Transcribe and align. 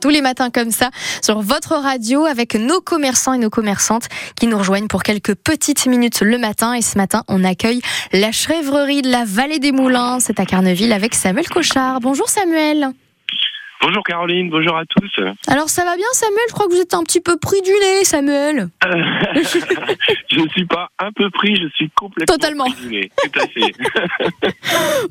tous 0.00 0.08
les 0.08 0.20
matins 0.20 0.50
comme 0.50 0.70
ça 0.70 0.90
sur 1.22 1.40
votre 1.40 1.74
radio 1.74 2.24
avec 2.24 2.54
nos 2.54 2.80
commerçants 2.80 3.32
et 3.32 3.38
nos 3.38 3.50
commerçantes 3.50 4.08
qui 4.38 4.46
nous 4.46 4.58
rejoignent 4.58 4.88
pour 4.88 5.02
quelques 5.02 5.34
petites 5.34 5.86
minutes 5.86 6.20
le 6.20 6.38
matin. 6.38 6.74
Et 6.74 6.82
ce 6.82 6.98
matin, 6.98 7.24
on 7.28 7.44
accueille 7.44 7.80
la 8.12 8.32
chèvrerie 8.32 9.02
de 9.02 9.10
la 9.10 9.24
Vallée 9.24 9.58
des 9.58 9.72
Moulins. 9.72 10.18
C'est 10.20 10.40
à 10.40 10.46
Carneville 10.46 10.92
avec 10.92 11.14
Samuel 11.14 11.48
Cochard. 11.48 12.00
Bonjour 12.00 12.28
Samuel. 12.28 12.92
Bonjour 13.82 14.02
Caroline, 14.04 14.48
bonjour 14.48 14.76
à 14.76 14.84
tous. 14.86 15.10
Alors 15.48 15.68
ça 15.68 15.84
va 15.84 15.96
bien 15.96 16.06
Samuel? 16.12 16.38
Je 16.48 16.52
crois 16.54 16.66
que 16.68 16.72
vous 16.72 16.80
êtes 16.80 16.94
un 16.94 17.02
petit 17.02 17.20
peu 17.20 17.36
pris 17.36 17.60
du 17.62 17.70
nez 17.72 18.04
Samuel. 18.04 18.68
Je 20.30 20.38
ne 20.40 20.48
suis 20.50 20.66
pas 20.66 20.88
un 21.00 21.10
peu 21.12 21.28
pris, 21.30 21.56
je 21.56 21.68
suis 21.74 21.90
complètement 21.90 22.32
Totalement. 22.32 22.64
pris 22.70 22.80
du 22.82 22.88
nez. 22.90 23.10
Tout 23.22 23.40
à 23.40 23.46
fait. 23.48 23.74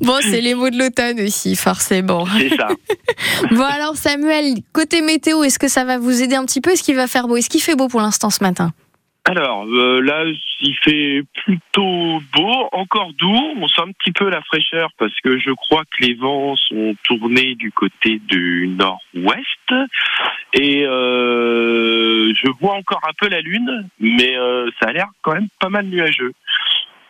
bon, 0.00 0.18
c'est 0.22 0.40
les 0.40 0.54
mots 0.54 0.70
de 0.70 0.78
l'automne 0.78 1.20
aussi, 1.20 1.54
forcément. 1.54 2.26
C'est 2.38 2.56
ça. 2.56 2.68
Bon 3.50 3.62
alors 3.62 3.96
Samuel, 3.96 4.54
côté 4.72 5.02
météo, 5.02 5.42
est-ce 5.42 5.58
que 5.58 5.68
ça 5.68 5.84
va 5.84 5.98
vous 5.98 6.22
aider 6.22 6.34
un 6.34 6.44
petit 6.46 6.60
peu? 6.62 6.70
Est-ce 6.70 6.82
qu'il 6.82 6.96
va 6.96 7.06
faire 7.06 7.28
beau? 7.28 7.36
Est-ce 7.36 7.50
qu'il 7.50 7.60
fait 7.62 7.76
beau 7.76 7.88
pour 7.88 8.00
l'instant 8.00 8.30
ce 8.30 8.42
matin? 8.42 8.72
Alors 9.24 9.66
euh, 9.66 10.00
là, 10.00 10.24
il 10.60 10.76
fait 10.82 11.22
plutôt 11.44 12.20
beau, 12.34 12.68
encore 12.72 13.12
doux. 13.12 13.54
On 13.56 13.68
sent 13.68 13.82
un 13.82 13.92
petit 13.92 14.10
peu 14.10 14.28
la 14.28 14.42
fraîcheur 14.42 14.90
parce 14.98 15.14
que 15.20 15.38
je 15.38 15.50
crois 15.52 15.84
que 15.84 16.04
les 16.04 16.14
vents 16.14 16.56
sont 16.56 16.96
tournés 17.04 17.54
du 17.54 17.70
côté 17.70 18.20
du 18.26 18.68
nord-ouest. 18.76 19.74
Et 20.54 20.84
euh, 20.84 22.32
je 22.34 22.50
vois 22.60 22.74
encore 22.74 23.00
un 23.08 23.12
peu 23.18 23.28
la 23.28 23.40
lune, 23.40 23.88
mais 24.00 24.36
euh, 24.36 24.68
ça 24.80 24.88
a 24.88 24.92
l'air 24.92 25.08
quand 25.22 25.34
même 25.34 25.48
pas 25.60 25.68
mal 25.68 25.86
nuageux. 25.86 26.32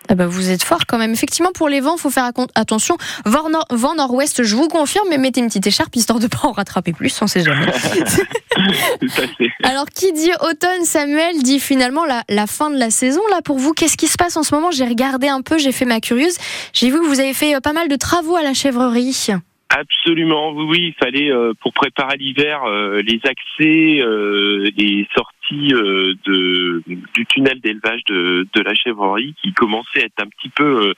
Ah 0.09 0.15
bah 0.15 0.27
vous 0.27 0.51
êtes 0.51 0.63
fort 0.65 0.85
quand 0.87 0.99
même. 0.99 1.13
Effectivement, 1.13 1.53
pour 1.53 1.69
les 1.69 1.81
vents, 1.81 1.97
faut 1.97 2.11
faire 2.11 2.29
attention. 2.55 2.97
Vent, 3.25 3.49
nord- 3.49 3.67
vent 3.71 3.95
nord-ouest, 3.95 4.43
je 4.43 4.57
vous 4.57 4.69
confirme, 4.69 5.07
mais 5.11 5.19
mettez 5.19 5.41
une 5.41 5.47
petite 5.47 5.67
écharpe 5.67 5.95
histoire 5.97 6.19
de 6.19 6.27
pas 6.29 6.41
en 6.43 6.53
rattraper 6.53 6.93
plus, 6.93 7.21
on 7.23 7.27
sait 7.27 7.43
jamais. 7.43 7.67
Alors, 9.63 9.87
qui 9.87 10.13
dit 10.13 10.31
automne, 10.41 10.85
Samuel, 10.85 11.43
dit 11.43 11.61
finalement 11.61 12.05
la, 12.05 12.23
la 12.29 12.47
fin 12.47 12.71
de 12.71 12.79
la 12.79 12.91
saison. 12.91 13.21
Là, 13.31 13.41
pour 13.43 13.59
vous, 13.59 13.73
qu'est-ce 13.73 13.97
qui 13.97 14.09
se 14.09 14.17
passe 14.17 14.37
en 14.37 14.43
ce 14.43 14.55
moment? 14.55 14.71
J'ai 14.71 14.85
regardé 14.87 15.29
un 15.29 15.41
peu, 15.43 15.59
j'ai 15.59 15.73
fait 15.73 15.85
ma 15.85 16.01
curieuse. 16.01 16.37
J'ai 16.73 16.91
vu 16.91 16.99
que 17.01 17.07
vous 17.07 17.21
avez 17.21 17.35
fait 17.35 17.55
euh, 17.55 17.61
pas 17.61 17.73
mal 17.73 17.89
de 17.89 17.97
travaux 17.97 18.37
à 18.37 18.43
la 18.43 18.55
chèvrerie. 18.55 19.29
Absolument, 19.71 20.53
oui, 20.53 20.65
oui, 20.69 20.79
il 20.89 20.95
fallait 21.03 21.31
euh, 21.31 21.55
pour 21.63 21.73
préparer 21.73 22.17
l'hiver 22.19 22.63
euh, 22.67 23.01
les 23.07 23.21
accès, 23.25 24.01
euh, 24.03 24.69
les 24.77 25.07
sorties 25.15 25.32
euh, 25.51 26.15
de, 26.25 26.83
du 26.87 27.27
tunnel 27.27 27.61
d'élevage 27.61 28.05
de, 28.05 28.47
de 28.55 28.63
la 28.63 28.75
chèvrerie 28.75 29.35
qui 29.43 29.53
commençait 29.53 30.03
à 30.03 30.07
être 30.07 30.21
un 30.21 30.29
petit 30.29 30.49
peu 30.49 30.89
euh, 30.89 30.95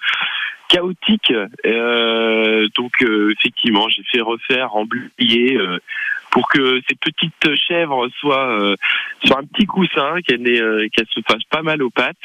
chaotique. 0.68 1.32
Euh, 1.66 2.68
donc 2.76 2.92
effectivement, 3.02 3.88
j'ai 3.88 4.02
fait 4.04 4.20
refaire, 4.20 4.74
emblayer 4.74 5.56
euh, 5.56 5.78
pour 6.30 6.48
que 6.48 6.80
ces 6.88 6.96
petites 6.96 7.54
chèvres 7.54 8.08
soient 8.18 8.74
sur 9.24 9.38
un 9.38 9.44
petit 9.44 9.66
coussin, 9.66 10.16
qu'elles 10.26 10.90
qu'elles 10.90 11.06
se 11.10 11.20
fassent 11.20 11.44
pas 11.48 11.62
mal 11.62 11.80
aux 11.82 11.90
pattes 11.90 12.16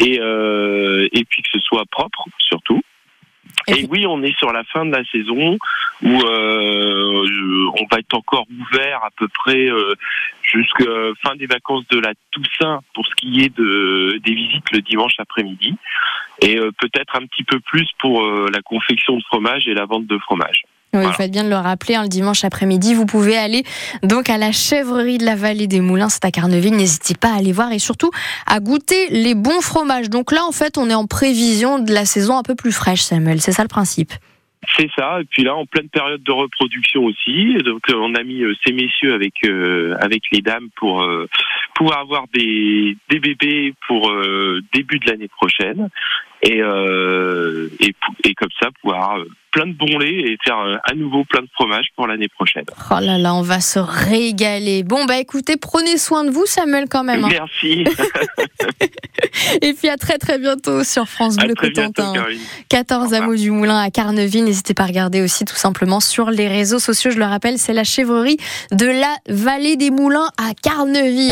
et 0.00 0.14
et 0.14 1.24
puis 1.28 1.42
que 1.42 1.48
ce 1.52 1.58
soit 1.60 1.84
propre 1.90 2.24
surtout. 2.38 2.82
Et 3.68 3.86
oui, 3.88 4.06
on 4.06 4.22
est 4.22 4.36
sur 4.36 4.52
la 4.52 4.64
fin 4.64 4.84
de 4.84 4.94
la 4.94 5.04
saison 5.04 5.58
où 6.02 6.20
euh, 6.22 7.70
on 7.80 7.86
va 7.90 7.98
être 7.98 8.14
encore 8.14 8.46
ouvert 8.50 9.02
à 9.04 9.10
peu 9.16 9.28
près 9.28 9.70
euh, 9.70 9.94
jusqu'à 10.54 10.84
fin 11.22 11.34
des 11.36 11.46
vacances 11.46 11.84
de 11.90 11.98
la 11.98 12.12
Toussaint 12.30 12.80
pour 12.94 13.04
ce 13.06 13.14
qui 13.16 13.42
est 13.42 13.54
de 13.56 14.18
des 14.24 14.34
visites 14.34 14.70
le 14.72 14.80
dimanche 14.80 15.14
après-midi 15.18 15.74
et 16.42 16.56
euh, 16.58 16.70
peut-être 16.78 17.16
un 17.16 17.26
petit 17.26 17.44
peu 17.44 17.60
plus 17.60 17.88
pour 17.98 18.22
euh, 18.22 18.48
la 18.52 18.62
confection 18.62 19.16
de 19.16 19.22
fromage 19.24 19.66
et 19.68 19.74
la 19.74 19.86
vente 19.86 20.06
de 20.06 20.18
fromage. 20.18 20.62
Oui, 20.92 21.00
Voilà. 21.00 21.08
vous 21.08 21.14
faites 21.14 21.30
bien 21.32 21.44
de 21.44 21.48
le 21.48 21.56
rappeler, 21.56 21.96
hein, 21.96 22.02
le 22.02 22.08
dimanche 22.08 22.44
après-midi, 22.44 22.94
vous 22.94 23.06
pouvez 23.06 23.36
aller 23.36 23.64
donc 24.02 24.30
à 24.30 24.38
la 24.38 24.52
chèvrerie 24.52 25.18
de 25.18 25.24
la 25.24 25.34
vallée 25.34 25.66
des 25.66 25.80
Moulins, 25.80 26.08
c'est 26.08 26.24
à 26.24 26.30
Carneville. 26.30 26.76
N'hésitez 26.76 27.14
pas 27.14 27.32
à 27.32 27.38
aller 27.38 27.52
voir 27.52 27.72
et 27.72 27.80
surtout 27.80 28.10
à 28.46 28.60
goûter 28.60 29.08
les 29.10 29.34
bons 29.34 29.60
fromages. 29.60 30.08
Donc 30.08 30.30
là, 30.30 30.44
en 30.44 30.52
fait, 30.52 30.78
on 30.78 30.88
est 30.90 30.94
en 30.94 31.06
prévision 31.06 31.80
de 31.80 31.92
la 31.92 32.04
saison 32.04 32.36
un 32.36 32.42
peu 32.42 32.54
plus 32.54 32.70
fraîche, 32.72 33.02
Samuel. 33.02 33.40
C'est 33.40 33.52
ça 33.52 33.62
le 33.62 33.68
principe. 33.68 34.12
C'est 34.76 34.90
ça. 34.96 35.20
Et 35.20 35.24
puis 35.24 35.42
là, 35.42 35.54
en 35.54 35.66
pleine 35.66 35.88
période 35.88 36.22
de 36.22 36.32
reproduction 36.32 37.04
aussi. 37.04 37.54
Donc, 37.64 37.82
euh, 37.90 37.94
on 37.96 38.14
a 38.14 38.22
mis 38.22 38.42
euh, 38.42 38.54
ces 38.64 38.72
messieurs 38.72 39.14
avec 39.14 39.34
euh, 39.44 39.94
avec 40.00 40.22
les 40.32 40.40
dames 40.40 40.68
pour 40.76 41.02
euh, 41.02 41.28
pouvoir 41.74 42.00
avoir 42.00 42.26
des 42.32 42.96
des 43.10 43.20
bébés 43.20 43.74
pour 43.86 44.12
début 44.72 44.98
de 44.98 45.10
l'année 45.10 45.28
prochaine. 45.28 45.88
Et 46.44 46.60
euh, 46.62 47.68
et, 47.80 48.34
comme 48.34 48.48
ça, 48.60 48.68
pouvoir 48.82 49.18
euh, 49.18 49.28
plein 49.50 49.66
de 49.66 49.72
bons 49.72 49.98
laits 49.98 50.10
et 50.12 50.36
faire 50.44 50.58
euh, 50.58 50.76
à 50.84 50.94
nouveau 50.94 51.24
plein 51.24 51.40
de 51.42 51.48
fromage 51.54 51.86
pour 51.96 52.06
l'année 52.06 52.28
prochaine. 52.28 52.64
Oh 52.90 52.98
là 53.00 53.18
là, 53.18 53.34
on 53.34 53.42
va 53.42 53.60
se 53.60 53.78
régaler. 53.78 54.82
Bon, 54.82 55.04
bah 55.06 55.18
écoutez, 55.18 55.56
prenez 55.56 55.96
soin 55.96 56.24
de 56.24 56.30
vous, 56.30 56.44
Samuel, 56.44 56.86
quand 56.90 57.04
même. 57.04 57.24
hein. 57.24 57.28
Merci. 57.30 57.84
Et 59.62 59.72
puis 59.72 59.88
à 59.88 59.96
très 59.96 60.18
très 60.18 60.38
bientôt 60.38 60.84
sur 60.84 61.08
France 61.08 61.36
Bleu 61.36 61.54
bientôt, 61.60 61.92
Cotentin. 61.92 62.12
Caroline. 62.12 62.40
14 62.68 63.04
revoir. 63.04 63.22
hameaux 63.22 63.36
du 63.36 63.50
Moulin 63.50 63.80
à 63.80 63.90
Carneville. 63.90 64.44
N'hésitez 64.44 64.74
pas 64.74 64.84
à 64.84 64.86
regarder 64.86 65.22
aussi 65.22 65.44
tout 65.44 65.54
simplement 65.56 66.00
sur 66.00 66.30
les 66.30 66.48
réseaux 66.48 66.78
sociaux. 66.78 67.10
Je 67.10 67.18
le 67.18 67.24
rappelle, 67.24 67.58
c'est 67.58 67.72
la 67.72 67.84
chèvrerie 67.84 68.36
de 68.72 68.86
la 68.86 69.14
vallée 69.28 69.76
des 69.76 69.90
Moulins 69.90 70.28
à 70.36 70.52
Carneville. 70.62 71.14